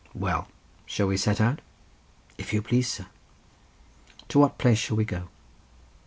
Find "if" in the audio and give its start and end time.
2.39-2.53